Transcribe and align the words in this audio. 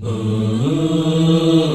嗯。 0.00 1.67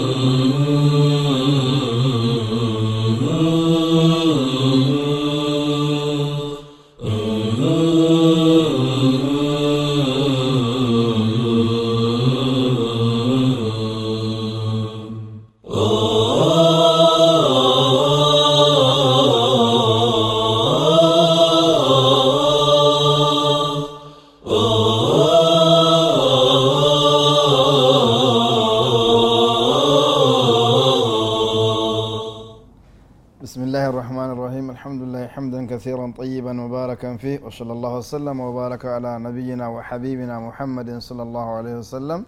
الرحمن 34.63 34.63
الرحيم 34.63 34.71
الحمد 34.77 35.01
لله 35.03 35.25
حمدا 35.35 35.61
كثيرا 35.73 36.07
طيبا 36.21 36.53
مباركا 36.65 37.11
فيه 37.23 37.37
وصلى 37.47 37.73
الله 37.77 37.93
وسلم 37.99 38.37
وبارك 38.47 38.83
على 38.95 39.11
نبينا 39.27 39.67
وحبيبنا 39.75 40.35
محمد 40.47 40.89
صلى 41.09 41.23
الله 41.27 41.47
عليه 41.59 41.75
وسلم 41.83 42.21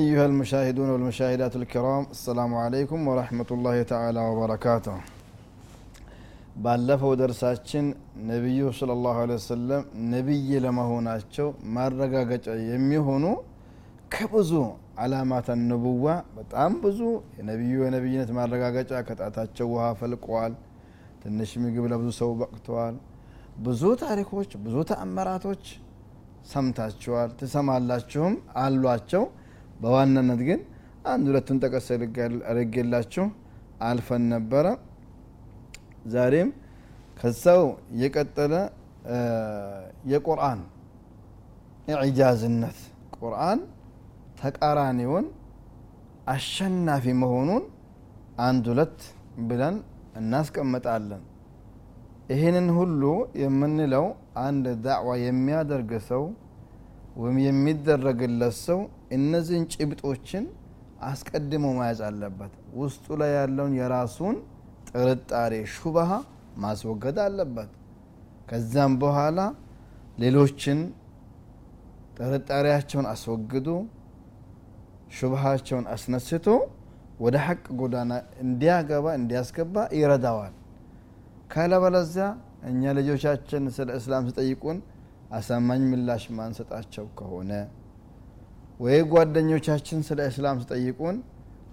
أيها 0.00 0.24
المشاهدون 0.30 0.88
والمشاهدات 0.94 1.54
الكرام 1.60 2.04
السلام 2.16 2.52
عليكم 2.64 2.98
ورحمة 3.08 3.48
الله 3.56 3.76
تعالى 3.92 4.20
وبركاته 4.30 4.96
ባለፈው 6.64 7.12
ደርሳችን 7.20 7.84
ነቢዩ 8.30 8.62
ስለ 8.78 8.90
ላሁ 9.04 9.18
ለ 9.30 9.36
ወሰለም 9.38 9.84
ነቢይ 10.14 10.50
ለመሆናቸው 10.64 11.46
ማረጋገጫ 11.76 12.46
የሚሆኑ 12.72 13.24
ከብዙ 14.14 14.52
አላማት 15.04 15.48
ንቡዋ 15.70 16.06
በጣም 16.38 16.72
ብዙ 16.84 17.00
የነቢዩ 17.38 17.78
የነቢይነት 17.86 18.32
ማረጋገጫ 18.38 18.92
ከጣታቸው 19.08 19.68
ውሃ 19.74 19.86
ፈልቀዋል 20.02 20.52
ትንሽ 21.21 21.51
ምግብ 21.63 21.85
ለብዙ 21.91 22.09
ሰው 22.19 22.29
በቅተዋል። 22.39 22.95
ብዙ 23.59 23.83
ታሪኮች 24.03 24.49
ብዙ 24.65 24.75
ተአምራቶች 24.89 25.63
ሰምታችኋል። 26.51 27.29
ትሰማላችሁም 27.39 28.33
አሏቸው። 28.61 29.23
በዋናነት 29.81 30.41
ግን 30.47 30.59
አንድ 31.05 31.25
ሁለቱን 31.29 31.57
ጠቀስ 31.63 31.87
አድርጌላችሁ 32.49 33.25
አልፈን 33.87 34.23
ነበረ። 34.33 34.65
ዛሬም 36.13 36.49
ከዛው 37.17 37.63
የቀጠለ 38.01 38.53
የቁርአን 40.11 40.59
ኢዕጃዝነት 41.93 42.79
ቁርአን 43.17 43.59
ተቃራኒውን 44.41 45.25
አሸናፊ 46.27 47.05
መሆኑን 47.21 47.63
አንድ 48.47 48.65
ሁለት 48.71 48.97
ብለን 49.49 49.75
እናስቀምጣለን። 50.17 51.23
ይህንን 52.31 52.67
ሁሉ 52.77 53.01
የምንለው 53.41 54.05
አንድ 54.43 54.65
ዳዕዋ 54.85 55.09
የሚያደርግ 55.23 55.91
ሰው 56.09 56.23
ወይም 57.17 57.37
የሚደረግለት 57.45 58.55
ሰው 58.65 58.79
እነዚህን 59.17 59.65
ጭብጦችን 59.73 60.45
አስቀድሞ 61.09 61.65
መያዝ 61.77 61.99
አለበት። 62.07 62.51
ውስጡ 62.81 63.05
ላይ 63.21 63.31
ያለውን 63.37 63.73
የራሱን 63.79 64.35
ጥርጣሬ 64.91 65.53
ሹበሃ 65.75 66.11
ማስወገድ 66.63 67.17
አለበት። 67.25 67.71
ከዛም 68.49 68.93
በኋላ 69.01 69.39
ሌሎችን 70.17 70.79
ጥርጣሬያቸውን 72.17 73.07
አስወግዶ 73.11 73.69
ሹብሃቸውን 75.11 75.85
አስነስቶ 75.93 76.45
ወደ 77.17 77.35
ሐቅ 77.45 77.63
ጎዳና 77.79 78.11
እንዲያገባ 78.43 79.05
እንዲያስገባ 79.19 79.75
ይረዳዋል። 79.99 80.53
ካለበለዚያ 81.51 82.25
እኛ 82.69 82.93
ልጆቻችን 82.97 83.63
ስለ 83.75 83.89
እስላም 83.99 84.23
ሲጠይቁን 84.29 84.77
አሳማኝ 85.37 85.81
ምላሽ 85.91 86.23
ማንሰጣቸው 86.37 87.05
ከሆነ 87.19 87.51
ወይ 88.79 88.99
ጓደኞቻችን 89.11 89.99
ስለ 90.07 90.19
እስላም 90.31 90.57
ሲጠይቁን 90.63 91.17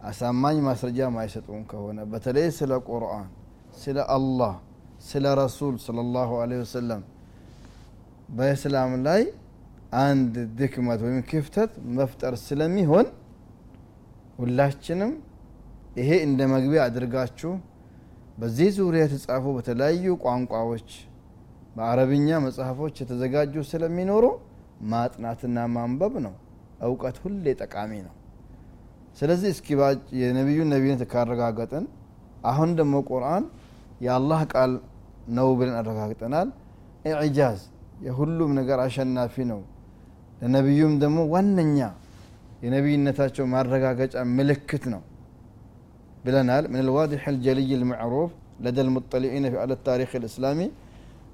አሳማኝ 0.09 0.57
ማስረጃ 0.67 1.09
ማይሰጡን 1.17 1.63
ከሆነ 1.71 1.99
በተለይ 2.13 2.49
ስለ 2.59 2.73
ቁርአን 2.89 3.29
ስለ 3.83 3.99
አላህ 4.17 4.55
ስለ 5.09 5.25
ረሱል 5.41 5.75
ስለ 5.85 5.99
ላሁ 6.15 6.31
ወሰለም 6.55 7.03
በእስላም 8.37 8.93
ላይ 9.07 9.23
አንድ 10.03 10.35
ድክመት 10.59 11.01
ወይም 11.07 11.21
ክፍተት 11.31 11.73
መፍጠር 11.99 12.35
ስለሚሆን 12.45 13.07
ሁላችንም 14.39 15.13
ይሄ 15.97 16.11
እንደ 16.27 16.41
መግቢያ 16.53 16.81
አድርጋችሁ 16.89 17.53
በዚህ 18.39 18.69
ዙሪያ 18.79 19.03
የተጻፉ 19.05 19.45
በተለያዩ 19.57 20.15
ቋንቋዎች 20.25 20.89
በአረብኛ 21.77 22.29
መጽሐፎች 22.45 22.95
የተዘጋጁ 23.03 23.55
ስለሚኖሩ 23.71 24.25
ማጥናትና 24.93 25.59
ማንበብ 25.75 26.15
ነው። 26.27 26.35
እውቀት 26.87 27.17
ሁሌ 27.23 27.47
ጠቃሚ 27.63 27.93
ነው። 28.07 28.15
ስለዚህ 29.19 29.49
እስኪ 29.55 29.69
የነቢዩን 30.21 30.69
ነቢይነት 30.75 31.03
ካረጋገጥን 31.13 31.85
አሁን 32.51 32.71
ደግሞ 32.81 32.95
ቁርአን 33.09 33.45
የአላህ 34.05 34.41
ቃል 34.55 34.73
ነው 35.37 35.49
ብለን 35.59 35.77
አረጋግጠናል። 35.81 36.49
ኢዕጃዝ 37.11 37.61
የሁሉም 38.07 38.51
ነገር 38.59 38.79
አሸናፊ 38.85 39.35
ነው። 39.53 39.61
ለነቢዩም 40.41 40.95
ደግሞ 41.03 41.19
ዋነኛ 41.35 41.79
የነቢይነታቸው 42.65 43.45
ማረጋገጫ 43.53 44.15
ምልክት 44.37 44.85
ነው 44.93 45.03
بلنال 46.25 46.73
من 46.73 46.81
الواضح 46.81 47.29
الجلي 47.29 47.75
المعروف 47.75 48.31
لدى 48.61 48.81
المطلعين 48.81 49.51
في 49.51 49.59
على 49.59 49.75
التاريخ 49.75 50.17
الإسلامي 50.17 50.71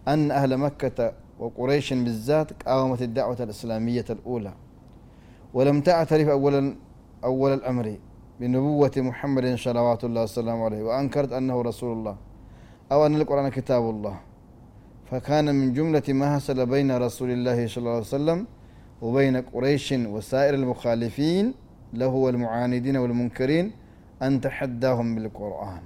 أن 0.08 0.30
أهل 0.30 0.56
مكة 0.56 1.12
وقريش 1.38 1.92
بالذات 1.92 2.62
قاومت 2.62 3.02
الدعوة 3.02 3.36
الإسلامية 3.40 4.04
الأولى 4.10 4.52
ولم 5.54 5.80
تعترف 5.80 6.28
أولا 6.28 6.74
أول 7.24 7.52
الأمر 7.52 7.96
بنبوة 8.40 8.92
محمد 8.96 9.54
صلوات 9.54 10.04
الله 10.04 10.22
وسلامه 10.22 10.64
عليه 10.64 10.82
وأنكرت 10.82 11.32
أنه 11.32 11.62
رسول 11.62 11.92
الله 11.92 12.16
أو 12.92 13.06
أن 13.06 13.16
القرآن 13.16 13.48
كتاب 13.48 13.90
الله. 13.90 14.16
فكان 15.10 15.54
من 15.54 15.72
جملة 15.72 16.02
ما 16.08 16.34
حصل 16.34 16.66
بين 16.66 16.96
رسول 16.96 17.30
الله 17.30 17.66
صلى 17.66 17.80
الله 17.82 17.90
عليه 17.90 18.00
وسلم 18.00 18.46
وبين 19.02 19.36
قريش 19.36 19.92
وسائر 19.92 20.54
المخالفين 20.54 21.54
له 21.92 22.06
والمعاندين 22.06 22.96
والمنكرين 22.96 23.72
አን 24.20 24.34
ተሐዳሁም 24.44 25.08
ቢልቁርአን 25.16 25.84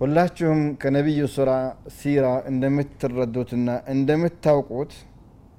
ሁላችሁም 0.00 0.60
ከነቢዩ 0.82 1.20
ስራ 1.34 1.50
ሲራ 1.98 2.26
እንደምትረዱትና 2.50 3.68
እንደምታውቁት 3.94 4.92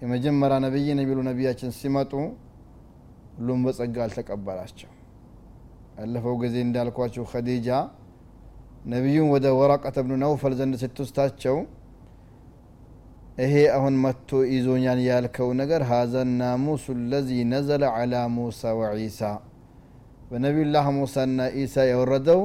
የመጀመሪያ 0.01 0.57
ነቢይ 0.66 0.90
ነቢሉ 1.00 1.19
ነቢያችን 1.29 1.72
ሲመጡ 1.79 2.12
ሁሉም 3.38 3.62
በጸጋ 3.68 3.97
አልተቀበላቸው 4.06 4.91
ያለፈው 6.00 6.35
ጊዜ 6.44 6.56
እንዳልኳቸው 6.66 7.25
ኸዲጃ 7.31 7.69
ነቢዩን 8.94 9.29
ወደ 9.34 9.47
ወረቀት 9.59 9.95
ብኑ 10.06 10.16
ነውፈል 10.24 10.53
ዘንድ 10.59 10.75
ስትወስዳቸው 10.84 11.57
ይሄ 13.41 13.56
አሁን 13.78 13.95
መጥቶ 14.03 14.39
ይዞኛል 14.53 15.00
ያልከው 15.07 15.50
ነገር 15.62 15.81
ሀዘ 15.89 16.13
ናሙሱ 16.39 16.85
ለዚ 17.12 17.31
ነዘለ 17.51 17.84
አላ 17.97 18.22
ሙሳ 18.38 18.72
ወዒሳ 18.79 19.19
በነቢዩላህ 20.28 20.86
ሙሳና 20.98 21.40
ኢሳ 21.62 21.86
የወረደው 21.90 22.42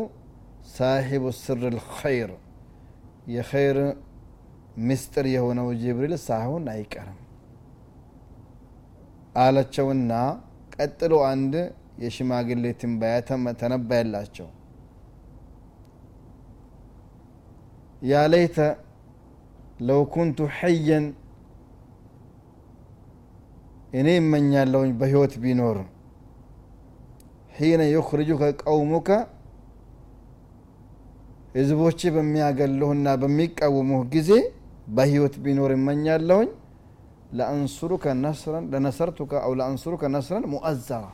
ሳሒቡ 0.75 1.25
ስር 1.39 1.63
ልኸይር 1.77 2.31
የኸይር 3.35 3.79
ምስጢር 4.89 5.27
የሆነው 5.33 5.69
ጅብሪል 5.83 6.15
ሳይሆን 6.27 6.65
አይቀርም 6.75 7.19
አለቸውና 9.43 10.13
ቀጥሎ 10.77 11.15
አንድ 11.31 11.55
የሽማግሌ 12.05 12.65
ትንባያ 12.81 13.17
ተነባያላቸው 13.63 14.49
ለይተ 18.33 18.57
ለው 19.89 20.01
ኩንቱ 20.15 20.47
ሐየን 20.59 21.05
እኔ 24.01 24.09
እመኛለሁኝ 24.21 24.91
በህይወት 25.01 25.35
ቢኖር 25.43 25.79
ሒነ 27.53 27.83
ዩኽርጁከ 27.93 28.43
ቀውሙከ 28.63 29.09
ህዝቦች 31.55 32.01
በሚያገሉህና 32.15 33.09
በሚቃወሙህ 33.23 34.03
ጊዜ 34.15 34.31
በህይወት 34.89 35.35
ቢኖር 35.45 35.73
እመኛለሁኝ። 35.77 36.51
ለአንሱሩከ 37.39 38.05
ነስረን 38.23 38.65
ለነሰርቱከ 38.73 39.33
አው 39.45 39.53
ለአንሱሩከ 39.59 40.03
ነስረን 40.15 40.45
ሙአዘራ። 40.53 41.05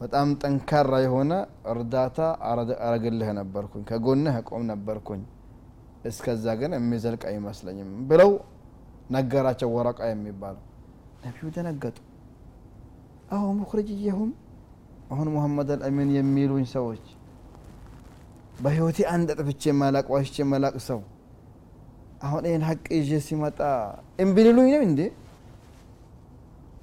በጣም 0.00 0.28
ጠንካራ 0.42 0.92
የሆነ 1.04 1.32
እርዳታ 1.72 2.18
አረግልህ 2.84 3.28
ነበርኩኝ 3.38 3.82
ከጎንህ 3.90 4.36
ቆም 4.48 4.64
ነበርኩኝ። 4.72 5.22
እስከዛ 6.10 6.46
ግን 6.60 6.72
የሚዘልቅ 6.76 7.22
አይመስለኝም 7.30 7.90
ብለው 8.10 8.30
ነገራቸው 9.10 9.68
ወረቃ 9.76 10.00
የሚባለው። 10.10 10.62
ነቢዩ 11.24 11.46
ደነገጡ። 11.56 11.96
አሁ 13.30 13.44
ሙክርጅየሁም 13.60 14.30
አሁን 15.10 15.28
ሙሐመድ 15.34 15.68
አልአሚን 15.74 16.08
የሚሉኝ 16.16 16.64
ሰዎች 16.72 17.04
በህይወቴ 18.60 18.98
አንድ 19.12 19.28
አጥፍቼ 19.34 19.62
የማላቅ 19.70 20.06
ዋሽቼ 20.14 20.36
የማላቅ 20.42 20.74
ሰው 20.86 21.00
አሁን 22.26 22.44
ይህን 22.48 22.62
ሀቅ 22.68 22.84
ይዤ 22.98 23.12
ሲመጣ 23.26 23.58
እምቢ 24.20 24.36
ነው 24.50 24.66
እንዴ? 24.86 25.00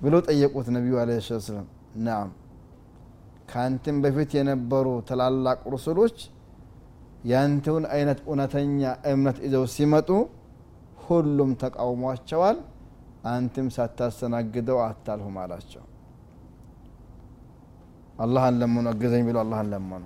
ብሎ 0.01 0.15
ጠየቁት 0.27 0.67
ነቢዩ 0.75 0.95
አለ 1.01 1.09
ሰላም 1.21 1.67
ናም። 2.05 2.29
ከአንተም 3.49 3.97
በፊት 4.03 4.31
የነበሩ 4.37 4.87
ትላላቅ 5.09 5.59
ሩሱሎች 5.73 6.17
ያንተውን 7.25 7.85
አይነት 7.95 8.19
እውነተኛ 8.27 8.81
እምነት 9.11 9.37
ይዘው 9.45 9.65
ሲመጡ 9.75 10.09
ሁሉም 11.05 11.51
ተቃውሟቸዋል። 11.61 12.57
አንተም 13.27 13.67
ሳታስተናግደው 13.75 14.79
አታልሁም 14.85 15.35
አላቸው 15.43 15.83
አላህን 18.13 18.55
ለመኑ 18.61 18.85
አገዘኝ 18.91 19.23
ብሎ 19.27 19.37
አላህን 19.43 19.67
ለመኑ 19.73 20.03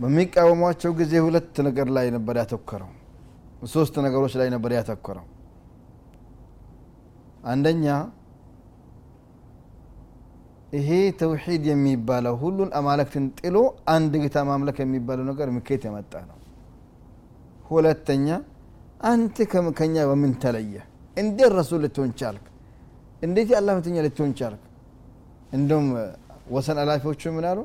በሚቃወሟቸው 0.00 0.92
ጊዜ 0.98 1.12
ሁለት 1.24 1.56
ነገር 1.66 1.88
ላይ 1.96 2.06
ነበር 2.16 2.34
ያተኮረው። 2.40 2.90
ሶስት 3.72 3.94
ነገሮች 4.06 4.34
ላይ 4.40 4.48
ነበር 4.54 4.70
ያተኮረው። 4.76 5.26
አንደኛ 7.44 7.86
ይሄ 10.72 10.88
ተውሂድ 11.20 11.64
የሚባለው 11.70 12.34
ሁሉን 12.42 12.70
አማለክትን 12.78 13.26
ጥሎ 13.40 13.56
አንድ 13.88 14.12
ጌታ 14.22 14.38
ማምለክ 14.50 14.78
የሚባለው 14.82 15.24
ነገር 15.30 15.48
ምኬት 15.56 15.82
የመጣ 15.88 16.12
ነው። 16.30 16.38
ሁለተኛ 17.70 18.28
አንተ 19.10 19.36
ከኛ 19.78 19.96
በምን 20.10 20.32
ተለየ? 20.42 20.74
እንዴት 21.16 21.50
ረሱል 21.58 21.80
ልትሆን 21.84 22.10
ቻልክ? 22.20 22.44
እንዴት 23.22 23.48
የአላህ 23.52 23.72
መተኛ 23.78 23.96
ልትሆን 24.06 24.32
ቻልክ 24.40 24.62
እንደም 25.50 25.86
ወሰን 26.50 26.78
አላፊዎቹ 26.82 27.22
ምን 27.36 27.46
አሉ? 27.50 27.58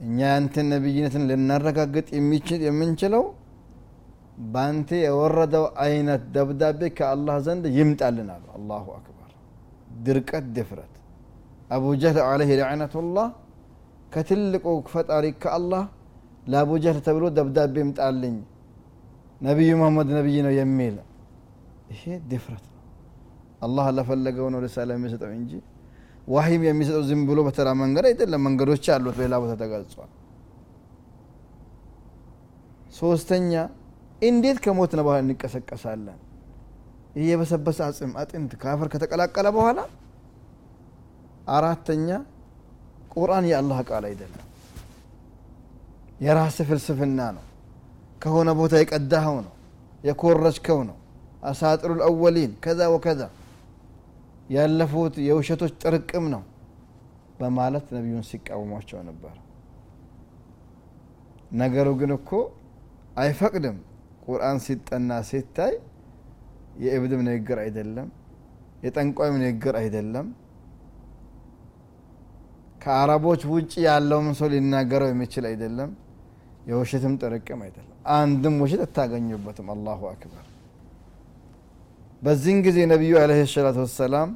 እኛ 0.00 0.18
ያንተን 0.30 0.66
ነቢይነትን 0.72 1.22
ልናረጋግጥ 1.30 2.08
የምንችለው 2.66 3.24
በአንተ 4.46 4.88
የወረደው 5.02 5.64
አይነት 5.84 6.22
ደብዳቤ 6.34 6.80
ከአላህ 6.98 7.36
ዘንድ 7.46 7.64
ይምጣልን 7.76 8.28
አሉ። 8.34 8.44
አላሁ 8.56 8.86
አክበር። 8.96 9.30
ድርቀት 10.06 10.46
ድፍረት። 10.56 10.92
አቡ 11.70 11.84
ጀህል 12.02 12.18
አለህ 12.26 12.50
ለዕነቱላህ 12.60 13.28
ከትልቁ 14.12 14.64
ፈጣሪ 14.92 15.26
ከአላህ 15.42 15.84
ለአቡ 16.46 16.70
ጀህል 16.84 17.00
ተብሎ 17.06 17.24
ደብዳቤ 17.38 17.74
ይምጣልኝ 17.84 18.36
ነቢዩ 19.40 19.70
መሐመድ 19.80 20.08
ነቢይ 20.18 20.38
ነው 20.46 20.52
የሚል። 20.58 20.96
ይሄ 21.92 22.02
ድፍረት 22.30 22.64
ነው። 22.68 22.82
አላህ 23.62 23.86
ለፈለገው 23.96 24.46
ነው 24.54 24.60
ሪሳላ 24.64 24.90
የሚሰጠው 24.96 25.32
እንጂ 25.38 25.52
ዋሂም 26.26 26.62
የሚሰጠው 26.66 27.02
ዝም 27.08 27.20
ብሎ 27.28 27.38
በተራ 27.46 27.68
መንገድ 27.80 28.04
አይደለም። 28.10 28.40
መንገዶች 28.46 28.84
አሉት። 28.94 29.16
በሌላ 29.18 29.34
ቦታ 29.42 29.52
ተገልጿል። 29.60 30.10
ሶስተኛ 32.96 33.52
እንዴት 34.22 34.58
ከሞትን 34.64 35.00
በኋላ 35.04 35.20
እንቀሰቀሳለን? 35.24 36.18
ይህ 37.16 37.26
የበሰበሰ 37.30 37.78
አጽም 37.86 38.12
አጥንት 38.20 38.52
ከአፈር 38.62 38.88
ከተቀላቀለ 38.92 39.46
በኋላ። 39.56 39.78
አራተኛ 41.48 42.08
ቁርአን 43.14 43.44
የአላህ 43.50 43.78
ቃል 43.88 44.04
አይደለም። 44.08 44.42
የራስ 46.20 46.56
ፍልስፍና 46.68 47.20
ነው። 47.36 47.44
ከሆነ 48.22 48.50
ቦታ 48.58 48.74
የቀዳኸው 48.80 49.36
ነው። 49.46 49.52
የኮረጅከው 50.04 50.80
ነው። 50.88 50.96
አሳጥሩ 51.42 51.90
ልአወሊን 51.98 52.52
ከዛ 52.64 52.80
ወከዛ 52.92 53.20
ያለፉት 54.50 55.14
የውሸቶች 55.26 55.72
ጥርቅም 55.82 56.24
ነው 56.34 56.42
በማለት 57.40 57.86
ነቢዩን 57.96 58.24
ሲቃወሟቸው 58.28 59.00
ነበር። 59.08 59.34
ነገሩ 61.60 61.88
ግን 62.00 62.10
እኮ 62.16 62.30
አይፈቅድም። 63.16 63.76
ቁርአን 64.24 64.58
ሲጠና 64.64 65.10
ሲታይ 65.28 65.74
የእብድም 66.84 67.20
ንግግር 67.28 67.58
አይደለም 67.64 68.08
የጠንቋይም 68.84 69.36
ንግግር 69.42 69.74
አይደለም። 69.82 70.26
ከአረቦች 72.82 73.42
ውጭ 73.52 73.72
ያለውም 73.86 74.28
ሰው 74.38 74.48
ሊናገረው 74.52 75.08
የሚችል 75.12 75.44
አይደለም። 75.50 75.92
የውሸትም 76.68 77.14
ጥርቅም 77.22 77.60
አይደለም። 77.66 77.96
አንድም 78.16 78.54
ውሸት 78.62 78.82
አታገኙበትም። 78.86 79.68
አላሁ 79.74 80.00
አክበር 80.10 80.44
በዚህን 82.22 82.60
ጊዜ 82.66 82.78
ነቢዩ 82.92 83.14
አለህ 83.22 83.38
ሰላቱ 83.52 83.78
ወሰላም 83.84 84.28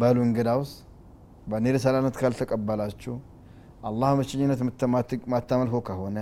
በሉ 0.00 0.16
እንግዳውስ 0.26 0.70
በእኔ 1.46 1.66
ሪሳላነት 1.76 2.14
ካልተቀበላችሁ 2.20 3.14
አላህ 3.88 4.10
መችኝነት 4.20 4.60
ማታመልኮ 5.32 5.76
ከሆነ 5.88 6.18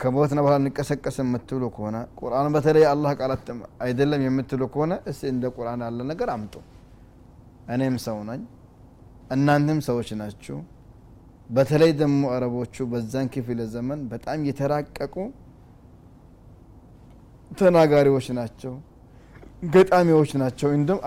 ከሞትና 0.00 0.38
በኋላ 0.42 0.56
እንቀሰቀስ 0.62 1.16
የምትሉ 1.22 1.64
ከሆነ 1.74 1.96
ቁርአን 2.18 2.46
በተለይ 2.54 2.84
አላህ 2.92 3.10
ቃላት 3.18 3.48
አይደለም 3.86 4.20
የምትሉ 4.26 4.62
ከሆነ 4.74 4.94
እስ 5.10 5.20
እንደ 5.32 5.44
ቁርአን 5.56 5.82
ያለ 5.86 6.00
ነገር 6.10 6.28
አምጡ። 6.34 6.54
እኔም 7.74 7.96
ሰው 8.06 8.18
ነኝ 8.28 8.40
እናንተም 9.30 9.80
ሰዎች 9.88 10.08
ናችሁ። 10.20 10.56
በተለይ 11.50 11.92
ደግሞ 12.00 12.22
አረቦቹ 12.34 12.86
በዛን 12.92 13.26
ክፍለ 13.34 13.60
ዘመን 13.74 14.00
በጣም 14.12 14.38
የተራቀቁ 14.48 15.14
ተናጋሪዎች 17.59 18.27
ናቸው 18.39 18.73
ገጣሚዎች 19.73 20.31
ናቸው 20.41 20.69
እንዲሁም 20.77 20.99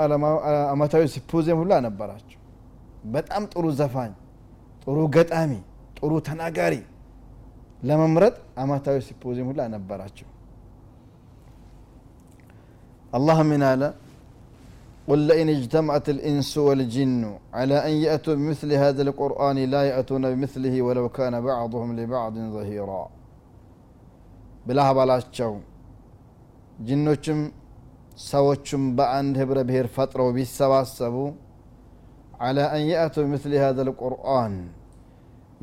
አመታዊ 0.74 1.04
ሲፖዚየም 1.14 1.58
ሁሉ 1.62 1.72
ነበራቸው 1.86 2.40
በጣም 3.14 3.42
ጥሩ 3.52 3.64
ዘፋኝ 3.80 4.12
ጥሩ 4.84 4.98
ገጣሚ 5.16 5.52
ጥሩ 5.98 6.12
ተናጋሪ 6.28 6.74
ለመምረጥ 7.88 8.34
አመታዊ 8.64 8.98
ሲፖዚየም 9.08 9.48
ሁሉ 9.50 9.60
ነበራቸው 9.76 10.28
አላህ 13.18 13.38
ምን 13.52 13.64
አለ 13.72 13.84
قل 15.08 15.20
لئن 15.28 15.48
اجتمعت 15.56 16.06
الإنس 16.14 16.52
والجن 16.66 17.22
على 17.58 17.76
أن 17.86 17.94
يأتوا 18.06 18.34
بمثل 18.34 18.70
هذا 18.72 19.02
القرآن 19.06 19.58
لا 19.74 19.82
يأتون 19.90 20.24
بمثله 20.34 20.74
ولو 20.86 21.06
كان 21.08 21.34
بعضهم 21.40 21.88
لبعض 21.98 22.34
ظهيرا 22.54 23.04
بلا 24.66 24.84
ባላቸው 24.96 25.52
ጅኖችም 26.88 27.40
ሰዎችም 28.30 28.82
በአንድ 28.98 29.34
ህብረ 29.42 29.58
ብሔር 29.70 29.88
ፈጥረው 29.96 30.30
ቢሰባሰቡ 30.36 31.16
على 32.44 32.64
أن 32.76 32.82
يأتوا 32.92 33.24
بمثل 33.24 33.52
هذا 33.64 33.82
القرآن 33.86 34.54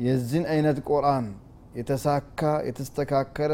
የዚህን 0.05 0.45
አይነት 0.53 0.77
ቁርአን 0.89 1.25
የተሳካ 1.79 2.41
የተስተካከለ 2.67 3.53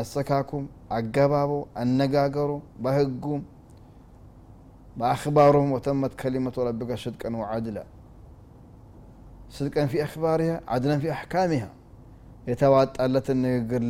አሰካኩም 0.00 0.64
አገባቡ 0.96 1.52
አነጋገሩ 1.82 2.50
በህጉም 2.84 3.42
بأخبارهم 4.96 5.68
وتمت 5.72 6.12
كلمة 6.22 6.56
ربك 6.58 6.90
صدقا 6.94 7.30
وعدلا 7.36 7.84
صدقا 9.50 9.82
في 9.86 9.98
أخبارها 10.04 10.56
عدلا 10.68 10.96
في 10.98 11.08
أحكامها 11.16 11.70
የተዋጣለት 12.50 13.26
ንግግር 13.44 13.82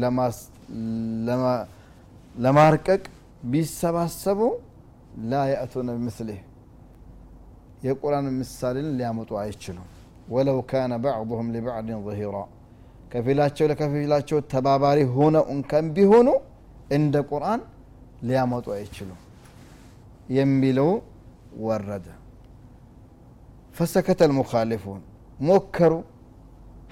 ለማርቀቅ 2.35 3.01
ቢሰባሰቡ 3.51 4.39
ላ 5.31 5.41
የእቱነ 5.51 5.89
ብምስሊህ 5.95 6.39
የቁርአን 7.87 8.27
ምሳሌን 8.39 8.87
ሊያመጡ 8.99 9.31
አይችሉም 9.43 9.87
ወለው 10.33 10.59
ካነ 10.71 10.93
ባዕضሁም 11.03 11.47
ሊባዕድን 11.55 11.99
ظሂራ 12.07 12.37
ከፊላቸው 13.13 13.65
ለከፊላቸው 13.71 14.39
ተባባሪ 14.53 14.99
ሆነው 15.15 15.45
እንከን 15.53 15.87
ቢሆኑ 15.95 16.27
እንደ 16.97 17.15
ቁርአን 17.31 17.61
ሊያመጡ 18.29 18.67
አይችሉም 18.77 19.19
የሚለው 20.37 20.89
ወረደ 21.65 22.07
ፈሰከተ 23.75 24.21
ልሙኻሊፉን 24.29 25.01
ሞከሩ 25.47 25.93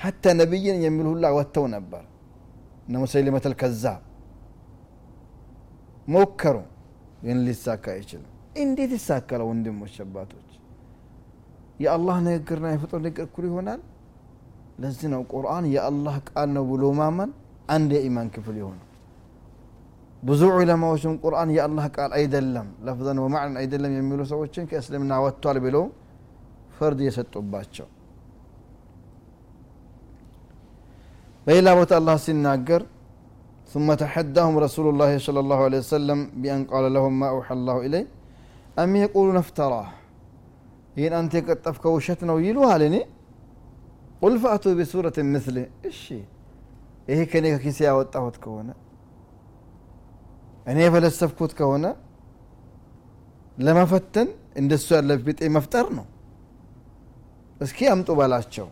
ሐታ 0.04 0.34
ነቢይን 0.42 0.78
የሚል 0.86 1.08
ሁላ 1.14 1.26
ወጥተው 1.38 1.66
ነበር 1.76 2.04
እነ 2.88 2.96
ሙሰይሊመተል 3.04 3.54
ከዛብ 3.62 4.02
ሞከሩ 6.10 6.58
ግን 7.24 7.38
ሊሳካ 7.46 7.86
አይችልም። 7.96 8.30
እንዴት 8.64 8.92
ይሳካለ 8.98 9.42
ወንድሞች 9.50 9.96
አባቶች? 10.04 10.46
የአላህ 11.84 12.16
ንግግርና 12.26 12.68
የፍጡር 12.74 13.00
ንግግር 13.06 13.26
እኩል 13.28 13.46
ይሆናል? 13.50 13.82
ለዚህ 14.82 15.08
ነው 15.14 15.22
ቁርአን 15.32 15.66
የአላህ 15.74 16.16
ቃል 16.30 16.50
ነው 16.56 16.64
ብሎ 16.70 16.84
ማመን 17.00 17.32
አንድ 17.70 17.90
የኢማን 17.96 18.28
ክፍል 18.36 18.56
የሆነ 18.62 18.80
ብዙ 20.24 20.42
ዑለማዎችም 20.54 21.14
ቁርአን 21.24 21.50
የአላህ 21.56 21.86
ቃል 21.96 22.12
አይደለም 22.18 22.68
ለፍዘን 22.86 23.20
ወማዕን 23.24 23.54
አይደለም 23.62 23.92
የሚሉ 23.98 24.22
ሰዎችን 24.32 24.64
ከእስልምና 24.70 25.20
ወጥቷል 25.26 25.58
ብለው 25.66 25.84
ፍርድ 26.78 27.00
የሰጡባቸው። 27.06 27.88
በሌላ 31.48 31.70
ቦታ 31.80 31.92
አላህ 32.00 32.18
ሲናገር 32.26 32.82
ثم 33.74 33.94
تحداهم 33.94 34.58
رسول 34.58 34.90
الله 34.90 35.18
صلى 35.18 35.40
الله 35.40 35.60
عليه 35.64 35.78
وسلم 35.78 36.32
بأن 36.42 36.66
قال 36.66 36.94
لهم 36.94 37.20
ما 37.20 37.30
أوحى 37.30 37.54
الله 37.54 37.86
إليه 37.86 38.08
أم 38.80 38.96
يقولون 38.96 39.38
افتراه. 39.38 39.88
إن 40.98 41.14
أنت 41.14 41.38
كتفك 41.38 41.86
وشتنا 41.86 42.34
ويلوها 42.34 42.78
لني؟ 42.78 43.06
قل 44.22 44.40
فأتوا 44.40 44.74
بسورة 44.74 45.14
مثله 45.18 45.68
إشي 45.86 46.20
إيه 47.10 47.24
كنيك 47.24 47.62
كيسيا 47.62 47.92
وطاوت 47.92 48.38
كونا 48.38 48.74
أنا 50.68 50.90
فلسفكوت 50.92 51.52
كونا؟ 51.54 51.96
لما 53.58 53.86
فتن؟ 53.86 54.28
إن 54.58 54.72
السؤال 54.72 55.18
بيت 55.18 55.42
إيه 55.42 55.50
مفترنا 55.50 56.06
بس 57.62 57.74
كي 57.74 57.92
أمتو 57.94 58.16
بلاتشو 58.16 58.68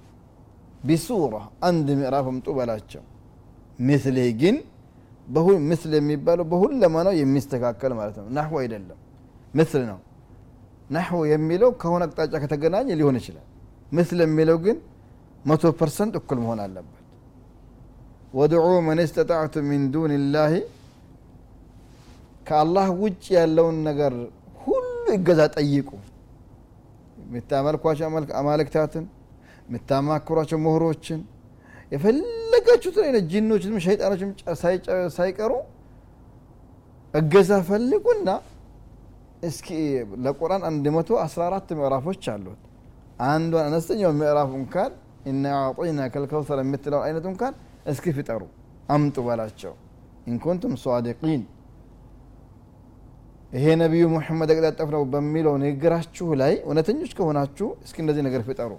بسورة. 0.86 1.52
አንድ 1.64 1.92
ምዕራፍ 1.92 2.28
አምጡ 2.28 2.54
ብላችሁ 2.54 3.00
مثله 3.80 4.30
ግን؟ 4.30 4.58
مثل 5.70 5.94
የሚባለው 5.98 6.46
በሁለመናው 6.52 7.14
የሚስተካከል 7.20 7.92
ማለት 8.00 8.16
ነው። 8.20 8.28
نحو 8.38 8.58
አይደለም። 8.62 9.00
مثل 9.54 9.84
ነው። 9.90 10.00
نحو 10.90 11.22
የሚለው 11.32 11.70
ከሆነ 11.82 12.04
አቅጣጫ 12.08 12.34
ከተገናኘ 12.44 12.88
ሊሆን 13.00 13.16
ይችላል። 13.20 13.46
مثل 13.92 14.20
የሚለው 14.26 14.58
ግን 14.66 14.78
መቶ 15.46 15.64
percent 15.80 16.14
እኩል 16.20 16.40
መሆን 16.44 16.60
አለበት። 16.64 16.94
وادعوا 18.34 18.66
من 18.88 19.00
استطعتم 19.04 19.56
من 19.70 19.84
دون 19.94 20.12
الله 20.34 20.54
ከአላህ 22.48 22.88
ውጭ 23.02 23.24
ያለውን 23.38 23.78
ነገር 23.88 24.14
ሁሉ 24.62 24.84
ይገዛ 25.16 25.42
ጠይቁ። 25.56 25.90
የምታመልኳቸው 27.24 28.06
አማልክታትን 28.40 29.06
የምታማክሯቸው 29.68 30.60
ምሁሮችን 30.66 31.20
የፈለጋችሁትን 32.70 33.04
አይነት 33.08 33.26
ጂኖችንም 33.32 33.80
ሸይጣኖችም 33.84 34.30
ሳይቀሩ 35.18 35.52
እገዛ 37.14 37.52
ፈልጉና 37.68 38.30
እስኪ 39.48 39.68
ለቁርአን 40.26 40.64
አንድ 40.70 40.86
መቶ 40.96 41.10
አስራ 41.24 41.42
አራት 41.50 41.70
ምዕራፎች 41.80 42.24
አሉት። 42.34 42.60
አንዷን 43.28 43.64
አነስተኛው 43.68 44.12
ምዕራፍ 44.20 44.50
እንኳን 44.60 44.92
እና 45.32 45.46
አዕጢና 45.60 46.02
ከልከውሰር 46.14 46.60
የምትለውን 46.64 47.06
አይነት 47.08 47.26
እንኳን 47.32 47.54
እስኪ 47.92 48.14
ፍጠሩ 48.18 48.42
አምጡ 48.90 49.18
በላቸው። 49.28 49.74
ኢንኩንቱም 50.32 50.74
ሷዲቂን። 50.84 51.44
ይሄ 53.52 53.66
ነቢዩ 53.84 54.06
ሙሐመድ 54.14 54.52
የቀጣጠፍ 54.54 54.90
ነው 54.96 55.04
በሚለው 55.14 55.56
ንግግራችሁ 55.64 56.28
ላይ 56.42 56.54
እውነተኞች 56.66 57.14
ከሆናችሁ 57.20 57.70
እስኪ 57.86 57.98
እንደዚህ 58.04 58.26
ነገር 58.28 58.44
ፍጠሩ። 58.50 58.72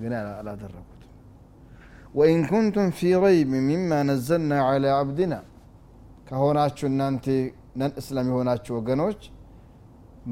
ግን 0.00 0.12
አላደረጉትም 0.18 0.97
ወኢን 2.14 2.42
ኩንቱም 2.50 2.88
ፊ 2.98 3.10
ረይብ 3.24 3.50
ሚማ 3.66 3.90
ነዘልና 4.08 4.52
ዐላ 4.66 4.84
አብድና 5.00 5.34
ከሆናችሁ 6.28 6.86
እናንተ 6.90 7.26
ነን 7.80 7.92
እስላም 8.00 8.28
የሆናችሁ 8.30 8.72
ወገኖች 8.78 9.20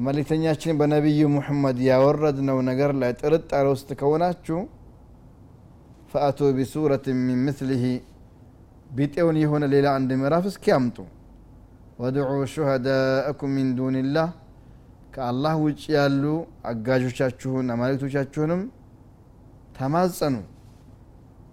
መልእክተኛችን 0.05 0.77
በነቢዩ 0.79 1.21
ሙሐመድ 1.35 1.77
ያወረድነው 1.87 2.57
ነገር 2.69 2.91
ላይ 3.01 3.11
ጥርጣሬ 3.21 3.65
ውስጥ 3.73 3.89
ከሆናችሁ 4.01 4.57
ፈአቱ 6.11 6.49
ቢሱረት 6.57 7.05
ሚን 7.19 7.39
ምስሊህ 7.47 7.83
ቢጤውን 8.97 9.37
የሆነ 9.43 9.63
ሌላ 9.73 9.87
አንድ 9.97 10.11
ምዕራፍ 10.19 10.45
እስኪ 10.51 10.65
አምጡ 10.77 10.97
ወድዑ 12.01 12.27
ሹሃዳአኩም 12.53 13.51
ሚን 13.57 13.69
ዱንላህ 13.77 14.29
ከአላህ 15.15 15.55
ውጭ 15.65 15.81
ያሉ 15.95 16.23
አጋዦቻችሁን 16.71 17.71
አማልክቶቻችሁንም 17.75 18.61
ተማጸኑ 19.77 20.35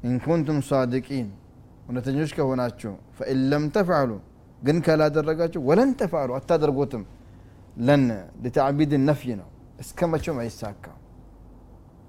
إن 0.05 0.19
كنتم 0.19 0.61
صادقين. 0.71 1.29
ونتنجوش 1.89 2.35
كهوناتشو. 2.35 2.93
فإن 3.19 3.39
لم 3.51 3.65
تفعلوا 3.77 4.21
قن 4.67 4.81
كلا 4.87 5.09
درقاتشو. 5.09 5.61
ولن 5.69 5.97
تفعلوا 6.01 6.37
حتى 6.39 6.55
درقوتم. 6.63 7.03
لن 7.77 8.09
لتعبيد 8.43 8.93
النفي 8.93 9.35
نو. 9.35 9.47
اسكمتشو 9.81 10.33
ما 10.39 10.43
يساكا. 10.49 10.93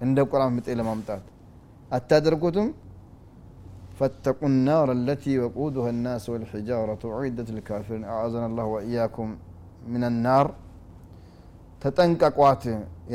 عند 0.02 0.20
القرآن 0.20 0.52
متئلة 0.58 0.84
مامتات 0.84 1.22
حتى 1.94 2.20
درقوتم؟ 2.20 2.68
فاتقوا 4.00 4.50
النار 4.54 4.88
التي 4.92 5.40
وقودها 5.40 5.90
الناس 5.90 6.24
والحجارة. 6.30 7.02
أعدت 7.16 7.48
للكافرين. 7.52 8.04
أعزنا 8.04 8.46
الله 8.46 8.66
وإياكم 8.74 9.28
من 9.94 10.04
النار. 10.04 10.46
تتنققوا 11.82 12.54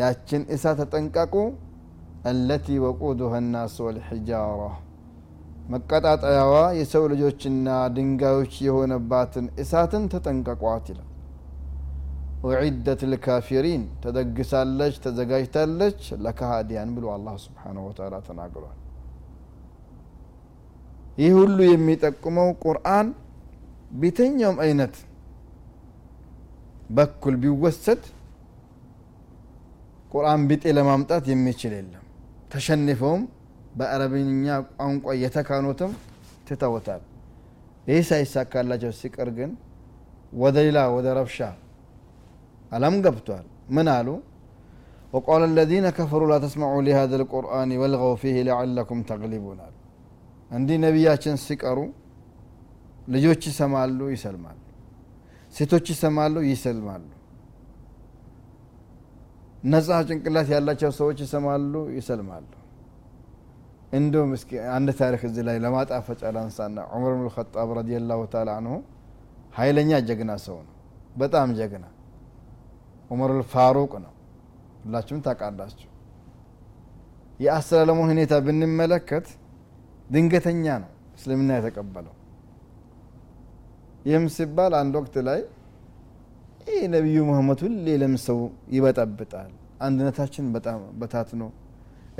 ياتشن 0.01 0.43
إسا 0.55 0.71
تتنققوا 0.81 1.51
አለቲ 2.25 2.67
ወቁዱሃ 2.85 3.35
ናስ 3.47 3.75
ወልሒጃራ 3.85 4.63
መቀጣጠያዋ 5.73 6.55
የሰው 6.79 7.05
ልጆችና 7.13 7.67
ድንጋዮች 7.95 8.55
የሆነባትን 8.67 9.47
እሳትን 9.63 10.05
ተጠንቀቋት 10.13 10.87
ይላል። 10.93 11.07
ኡዒደት 12.47 13.01
ልካፊሪን 13.13 13.83
ተደግሳለች 14.03 14.95
ተዘጋጅታለች 15.05 16.01
ለካሃዲያን 16.25 16.93
ብሎ 16.97 17.07
አላህ 17.15 17.35
ስብሓንሁ 17.45 17.83
ወተላ 17.89 18.15
ተናግሯል። 18.29 18.77
ይህ 21.19 21.33
ሁሉ 21.39 21.59
የሚጠቁመው 21.69 22.51
ቁርአን 22.65 23.09
ቤተኛውም 24.03 24.59
አይነት 24.65 24.95
በኩል 26.91 27.35
ቢወሰድ 27.43 28.03
ቁርአን 30.13 30.45
ቢጤ 30.49 30.65
ለማምጣት 30.77 31.25
የሚችል 31.31 31.73
የለም። 31.77 32.07
ተሸንፈውም 32.54 33.24
በአረብኛ 33.80 34.46
ቋንቋ 34.80 35.06
የተካኑትም 35.24 35.92
ትተውታል 36.48 37.02
ይህ 37.90 38.00
ሳይሳካላቸው 38.10 38.92
ሲቀር 39.02 39.30
ግን 39.38 39.52
ወደ 40.44 40.56
ሌላ 40.68 40.80
ወደ 40.96 41.08
ረብሻ 41.20 41.40
አለም 42.72 42.96
ገብቷል 43.08 43.46
ምን 43.78 43.90
አሉ 43.98 44.10
وقال 45.16 45.42
الذين 45.52 45.86
كفروا 45.98 46.30
لا 46.32 46.38
تسمعوا 46.46 46.82
لهذا 46.88 47.16
القرآن 47.22 47.70
والغوا 47.82 48.16
فيه 48.22 48.38
لعلكم 48.50 48.98
تغلبون 49.12 49.60
አሉ 49.66 49.74
እንዲህ 50.52 50.78
ነቢያችን 50.86 51.36
ሲቀሩ 51.46 51.78
ልጆች 53.14 53.42
ይሰማሉ 53.50 54.00
ይሰልማሉ 54.16 54.58
ሴቶች 55.54 55.86
ይሰማሉ 55.94 56.36
ይሰልማሉ 56.52 57.04
ነጻ 59.63 59.89
ጭንቅላት 60.09 60.49
ያላቸው 60.55 60.91
ሰዎች 60.99 61.19
ይሰማሉ 61.25 61.75
ይሰልማሉ። 61.97 62.47
እንደውም 63.99 64.31
እስኪ 64.37 64.51
አንድ 64.75 64.89
ታሪክ 65.01 65.23
እዚህ 65.29 65.43
ላይ 65.49 65.57
ለማጣፈጫ 65.65 66.23
ላንሳና 66.37 66.79
ዑመር 66.93 67.13
ብን 67.15 67.25
ልኸጣብ 67.29 67.71
ረዲየላሁ 67.79 68.21
ተዓላ 68.33 68.51
አንሁ 68.61 68.75
ኃይለኛ 69.57 69.93
ጀግና 70.09 70.33
ሰው 70.47 70.59
ነው። 70.67 70.75
በጣም 71.17 71.49
ጀግና። 71.59 71.87
ዑመር 73.11 73.31
ልፋሩቅ 73.39 73.93
ነው። 74.05 74.13
ሁላችሁም 74.85 75.21
ታውቃላችሁ። 75.27 75.89
የአሰላለሙን 77.41 78.09
ሁኔታ 78.13 78.35
ብንመለከት 78.47 79.27
ድንገተኛ 80.11 80.65
ነው 80.83 80.91
እስልምና 81.17 81.51
የተቀበለው። 81.59 82.15
ይህም 84.05 84.27
ሲባል 84.37 84.73
አንድ 84.81 84.95
ወቅት 85.01 85.17
ላይ 85.29 85.41
ይህ 86.71 86.83
ነቢዩ 86.95 87.19
መሐመድ 87.29 87.61
ሁሌ 87.65 87.87
ለምሰው 88.03 88.39
ይበጠብጣል? 88.75 89.51
አንድነታችንን 89.85 90.51
በጣም 90.57 90.81
በታትኖ 91.01 91.43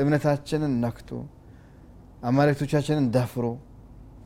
እምነታችንን 0.01 0.73
ነክቶ 0.85 1.11
አማልክቶቻችንን 2.29 3.07
ደፍሮ 3.15 3.47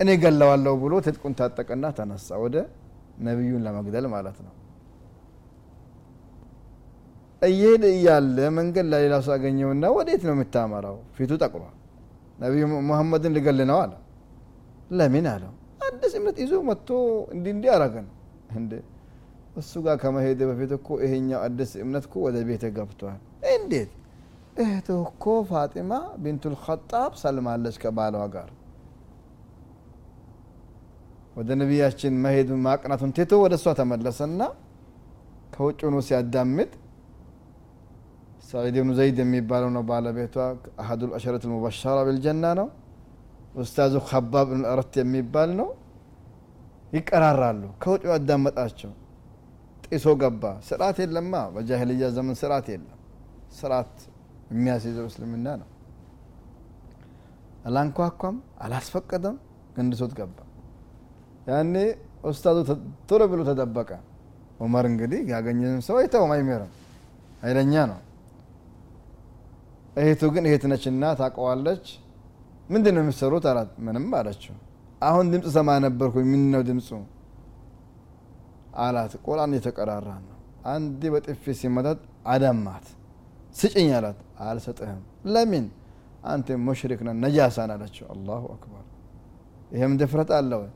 እኔ 0.00 0.10
ገለዋለሁ 0.22 0.72
ብሎ 0.82 0.94
ትጥቁን 1.06 1.34
ታጠቀና 1.38 1.84
ተነሳ 1.98 2.28
ወደ 2.44 2.56
ነቢዩን 3.26 3.62
ለመግደል 3.66 4.06
ማለት 4.14 4.38
ነው። 4.46 4.54
እየሄደ 7.42 7.84
እያለ 7.96 8.36
መንገድ 8.58 8.86
ላይ 8.92 9.00
ሌላ 9.04 9.16
ሰው 9.26 9.32
አገኘውና 9.36 9.84
ወዴት 9.96 10.22
ነው 10.28 10.34
የምታመራው? 10.36 10.96
ፊቱ 11.16 11.32
ጠቁሯል። 11.42 11.74
ነቢዩ 12.38 12.62
ሙሐመድን 12.88 13.32
ልገል 13.36 13.60
ነው 13.70 13.78
አለ። 13.84 13.92
ለምን 14.90 15.26
አለው? 15.34 15.52
አዲስ 15.86 16.12
እምነት 16.18 16.36
ይዞ 16.42 16.54
መጥቶ 16.68 16.88
እንዲ 17.34 17.46
እንዲ 17.56 17.64
አረገን 17.74 18.06
እንደ 18.56 18.72
እሱ 19.56 19.72
ጋር 19.84 19.96
ከመሄድ 20.02 20.40
በፊት 20.48 20.70
እኮ 20.76 20.88
ይሄኛው 21.04 21.40
አዲስ 21.46 21.72
እምነት 21.82 22.04
እኮ 22.08 22.14
ወደ 22.26 22.36
ቤተ 22.48 22.64
ገብቷል። 22.76 23.18
እንዴት? 23.54 23.90
እህትህ 24.56 24.98
እኮ 25.06 25.24
ፋጢማ 25.50 25.92
ቢንቱል 26.22 26.54
ኸጣብ 26.64 27.12
ሰልማለች 27.22 27.76
ከባሏ 27.82 28.16
ጋር። 28.34 28.50
ወደ 31.36 31.50
ነቢያችን 31.60 32.14
መሄዱን 32.24 32.60
ማቅናቱን 32.66 33.12
ትቶ 33.16 33.32
ወደ 33.44 33.54
እሷ 33.58 33.66
ተመለሰና 33.78 34.40
ከውጭ 35.54 35.80
ሆኖ 35.86 35.96
ሲያዳምጥ 36.06 36.70
ሰዒድ 38.48 38.76
ብኑ 38.78 38.90
ዘይድ 38.98 39.18
የሚባለው 39.22 39.70
ነው 39.76 39.82
ባለቤቷ 39.88 40.34
አሀዱ 40.82 41.00
ልአሸረት 41.10 41.42
ልሙበሸራ 41.48 41.96
ብልጀና 42.08 42.44
ነው። 42.60 42.68
ኡስታዙ 43.56 43.94
ከባብ 44.08 44.46
ብን 44.50 44.62
እረት 44.70 44.94
የሚባል 45.00 45.50
ነው። 45.60 45.68
ይቀራራሉ። 46.92 47.62
ከውጭ 47.82 48.02
ያዳመጣቸው 48.10 48.92
ጢሶ 49.84 50.06
ገባ። 50.20 50.44
ስርዓት 50.68 50.96
የለማ። 51.02 51.34
በጃህልያ 51.54 52.04
ዘመን 52.16 52.36
ስርዓት 52.40 52.66
የለም። 52.72 52.98
ስርዓት 53.58 53.94
የሚያስይዘው 54.50 55.06
እስልምና 55.10 55.46
ነው። 55.60 55.68
አላንኳኳም 57.66 58.36
አላስፈቀደም 58.64 59.36
ገንድሶት 59.76 60.12
ገባ። 60.18 60.36
ያኔ 61.48 61.74
ኡስታዙ 62.24 62.58
ቶሎ 63.08 63.22
ብሎ 63.30 63.40
ተደበቀ 63.48 63.90
ዑመር 64.60 64.84
እንግዲህ 64.90 65.20
ያገኘን 65.32 65.78
ሰው 65.86 65.96
አይተውም 66.00 66.32
አይሜርም 66.34 66.70
ኃይለኛ 67.42 67.74
ነው። 67.90 68.00
እህቱ 69.96 70.22
ግን 70.34 70.44
እህት 70.48 70.64
ነችና 70.70 71.04
ታውቀዋለች። 71.18 71.86
ምንድን 72.70 72.94
ነው 72.96 73.02
የምትሰሩት? 73.04 73.44
አላት። 73.50 73.70
ምንም 73.86 74.06
አለችው። 74.18 74.54
አሁን 75.02 75.24
ድምፅ 75.32 75.46
ሰማ 75.56 75.70
ነበርኩ 75.84 76.14
ምን 76.30 76.42
ነው 76.52 76.62
ድምፁ 76.68 76.88
አላት። 78.78 79.12
ቁርአን 79.24 79.52
እየተቀራራ 79.54 80.08
ነው። 80.22 80.36
አንዴ 80.66 81.02
በጥፊ 81.14 81.44
ሲመታት 81.60 81.98
አደማት 82.26 82.86
ስጭኝ 83.56 83.88
አላት። 83.98 84.18
አልሰጥህም። 84.44 85.02
ለምን? 85.32 85.66
አንተ 86.24 86.48
ሙሽሪክ 86.66 87.00
ነህ 87.06 87.14
ነጃሳን 87.24 87.70
አለችው። 87.74 88.06
አላሁ 88.12 88.42
አክበር። 88.54 88.84
ይህም 89.72 89.92
ድፍረት 90.00 90.30
አለ 90.38 90.50
ወይ? 90.62 90.70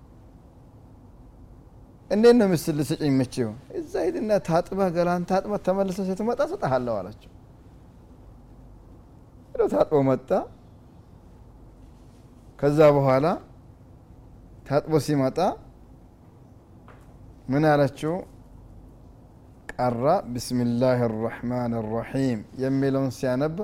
እንዴት 2.10 2.36
ነው 2.40 2.46
ምስል 2.52 2.74
ልስጭኝ 2.78 3.12
ምችው 3.18 3.48
እዛ 3.78 3.92
ሂድና 4.06 4.30
ታጥበህ 4.46 4.88
ገላን 4.94 5.22
ታጥበህ 5.30 5.60
ተመልሰህ 5.66 6.06
ስትመጣ 6.10 6.40
ሰጠሃለሁ 6.52 6.94
አለችው። 7.00 7.32
ሄዶ 9.52 9.62
ታጥቦ 9.74 9.98
መጣ። 10.08 10.30
ከዛ 12.58 12.78
በኋላ 12.96 13.26
ታጥቦ 14.68 14.94
ሲመጣ 15.06 15.38
ምን 17.48 17.64
አለችው? 17.70 18.14
ቀራ 19.72 20.04
ብስሚላህ 20.32 21.00
ራሕማን 21.18 21.72
ራሒም 21.92 22.40
የሚለውን 22.62 23.10
ሲያነብ 23.18 23.56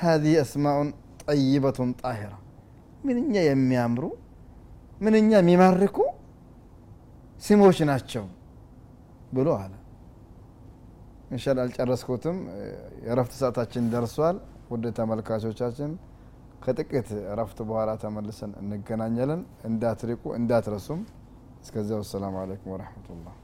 ሀዚህ 0.00 0.34
አስማኡን 0.42 0.88
ጠይበቱን 1.22 1.90
ጣሂራ። 2.00 2.32
ምንኛ 3.06 3.34
የሚያምሩ 3.46 4.04
ምንኛ 5.00 5.30
የሚማርኩ 5.40 5.96
ስሞች 7.42 7.78
ናቸው 7.90 8.24
ብሎ 9.34 9.48
አለ። 9.62 9.72
እንሻላ 11.30 11.58
አልጨረስኩትም። 11.64 12.36
የረፍት 13.06 13.32
ሰዓታችን 13.40 13.84
ደርሷል። 13.94 14.36
ውድ 14.70 14.84
ተመልካቾቻችን 14.98 15.90
ከጥቂት 16.64 17.08
እረፍት 17.32 17.58
በኋላ 17.68 17.90
ተመልሰን 18.02 18.52
እንገናኛለን። 18.60 19.40
እንዳትሪቁ 19.68 20.22
እንዳትረሱም 20.38 21.00
እስከዚያው 21.64 22.02
ሰላም 22.06 22.34
አለይኩም 22.36 22.72
ወረሕመቱላህ 22.74 23.34